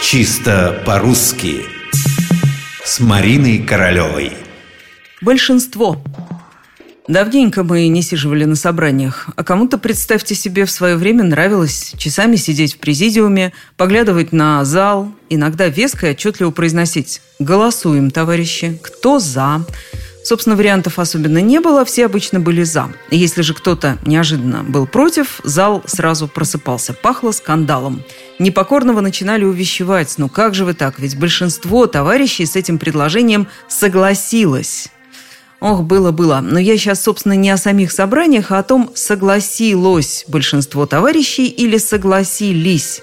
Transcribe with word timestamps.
Чисто 0.00 0.80
по-русски 0.86 1.64
С 2.84 3.00
Мариной 3.00 3.58
Королевой 3.58 4.32
Большинство 5.20 6.00
Давненько 7.08 7.64
мы 7.64 7.88
не 7.88 8.02
сиживали 8.02 8.44
на 8.44 8.54
собраниях, 8.54 9.28
а 9.34 9.42
кому-то, 9.42 9.76
представьте 9.76 10.34
себе, 10.34 10.66
в 10.66 10.70
свое 10.70 10.96
время 10.96 11.24
нравилось 11.24 11.94
часами 11.96 12.36
сидеть 12.36 12.74
в 12.74 12.78
президиуме, 12.78 13.52
поглядывать 13.76 14.30
на 14.32 14.64
зал, 14.64 15.10
иногда 15.28 15.66
веско 15.68 16.06
и 16.06 16.10
отчетливо 16.10 16.52
произносить 16.52 17.20
«Голосуем, 17.38 18.10
товарищи! 18.10 18.78
Кто 18.82 19.18
за?» 19.18 19.64
Собственно, 20.22 20.56
вариантов 20.56 20.98
особенно 20.98 21.38
не 21.38 21.58
было, 21.58 21.86
все 21.86 22.04
обычно 22.04 22.38
были 22.38 22.62
«за». 22.62 22.88
Если 23.10 23.40
же 23.40 23.54
кто-то 23.54 23.98
неожиданно 24.04 24.62
был 24.62 24.86
против, 24.86 25.40
зал 25.42 25.82
сразу 25.86 26.28
просыпался, 26.28 26.92
пахло 26.92 27.32
скандалом. 27.32 28.02
Непокорного 28.38 29.00
начинали 29.00 29.44
увещевать, 29.44 30.14
ну 30.16 30.28
как 30.28 30.54
же 30.54 30.64
вы 30.64 30.74
так, 30.74 30.98
ведь 30.98 31.18
большинство 31.18 31.86
товарищей 31.86 32.46
с 32.46 32.54
этим 32.54 32.78
предложением 32.78 33.48
согласилось. 33.66 34.88
Ох, 35.60 35.82
было-было. 35.82 36.40
Но 36.40 36.60
я 36.60 36.76
сейчас, 36.76 37.02
собственно, 37.02 37.32
не 37.32 37.50
о 37.50 37.56
самих 37.56 37.90
собраниях, 37.90 38.52
а 38.52 38.60
о 38.60 38.62
том, 38.62 38.92
согласилось 38.94 40.24
большинство 40.28 40.86
товарищей 40.86 41.48
или 41.48 41.78
согласились. 41.78 43.02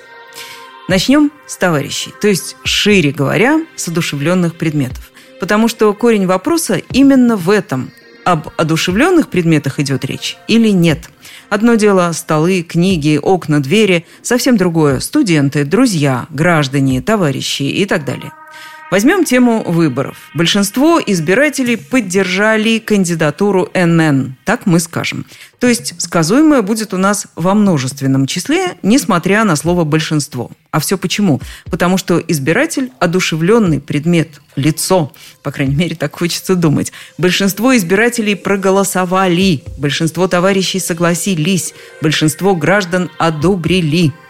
Начнем 0.88 1.32
с 1.48 1.58
товарищей, 1.58 2.14
то 2.22 2.28
есть, 2.28 2.56
шире 2.64 3.12
говоря, 3.12 3.66
с 3.76 3.88
одушевленных 3.88 4.56
предметов. 4.56 5.12
Потому 5.40 5.68
что 5.68 5.92
корень 5.94 6.28
вопроса 6.28 6.82
именно 6.94 7.36
в 7.36 7.50
этом. 7.50 7.92
Об 8.26 8.50
одушевленных 8.58 9.30
предметах 9.30 9.80
идет 9.80 10.04
речь 10.04 10.36
или 10.48 10.70
нет? 10.70 11.10
Одно 11.50 11.76
дело– 11.76 12.12
столы, 12.14 12.64
книги, 12.64 13.20
окна, 13.22 13.62
двери. 13.62 14.08
Совсем 14.24 14.58
другое– 14.58 15.00
студенты, 15.02 15.64
друзья, 15.64 16.26
граждане, 16.32 17.02
товарищи 17.02 17.64
и 17.64 17.86
так 17.86 18.04
далее– 18.04 18.32
Возьмем 18.92 19.26
тему 19.26 19.64
выборов. 19.64 20.30
Большинство 20.36 21.02
избирателей 21.04 21.76
поддержали 21.76 22.78
кандидатуру 22.78 23.70
НН, 23.74 24.38
так 24.46 24.68
мы 24.68 24.80
скажем. 24.80 25.26
То 25.60 25.68
есть 25.68 26.00
сказуемое 26.00 26.62
будет 26.62 26.94
у 26.94 26.98
нас 26.98 27.26
во 27.36 27.56
множественном 27.56 28.28
числе, 28.28 28.76
несмотря 28.84 29.44
на 29.44 29.56
слово 29.56 29.84
«большинство». 29.86 30.52
А 30.70 30.80
все 30.80 30.98
почему? 30.98 31.42
Потому 31.72 31.98
что 31.98 32.20
избиратель– 32.20 32.92
одушевленный 33.00 33.80
предмет, 33.80 34.42
лицо, 34.56 35.14
по 35.42 35.50
крайней 35.52 35.76
мере, 35.76 35.96
так 35.96 36.16
хочется 36.16 36.56
думать. 36.56 36.92
Большинство 37.18 37.76
избирателей 37.76 38.36
проголосовали, 38.36 39.64
большинство 39.78 40.28
товарищей 40.28 40.80
согласились, 40.80 41.74
большинство 42.02 42.56
граждан 42.56 43.10
одобрили– 43.18 44.12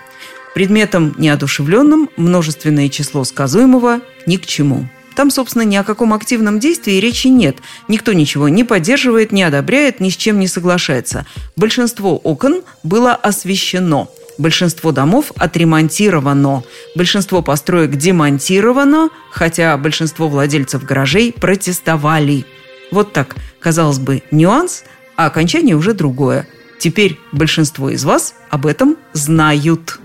Предметом 0.55 1.13
неодушевленным 1.17 2.09
множественное 2.15 2.87
число 2.87 3.25
сказуемого 3.25 3.99
ни 4.25 4.37
к 4.37 4.45
чему. 4.45 4.87
Там, 5.13 5.29
собственно, 5.29 5.63
ни 5.63 5.75
о 5.75 5.83
каком 5.83 6.13
активном 6.13 6.61
действии 6.61 6.93
речи 6.93 7.27
нет. 7.27 7.57
Никто 7.89 8.13
ничего 8.13 8.47
не 8.47 8.63
поддерживает, 8.63 9.33
не 9.33 9.43
одобряет, 9.43 9.99
ни 9.99 10.09
с 10.09 10.15
чем 10.15 10.39
не 10.39 10.47
соглашается. 10.47 11.25
Большинство 11.57 12.15
окон 12.15 12.61
было 12.83 13.13
освещено. 13.13 14.09
Большинство 14.37 14.93
домов 14.93 15.33
отремонтировано. 15.35 16.63
Большинство 16.95 17.41
построек 17.41 17.91
демонтировано, 17.97 19.09
хотя 19.31 19.75
большинство 19.75 20.29
владельцев 20.29 20.85
гаражей 20.85 21.33
протестовали. 21.33 22.45
Вот 22.91 23.11
так, 23.11 23.35
казалось 23.59 23.99
бы, 23.99 24.23
нюанс, 24.31 24.85
а 25.17 25.25
окончание 25.25 25.75
уже 25.75 25.93
другое. 25.93 26.47
Теперь 26.79 27.19
большинство 27.33 27.89
из 27.89 28.05
вас 28.05 28.35
об 28.49 28.65
этом 28.65 28.95
знают. 29.11 29.99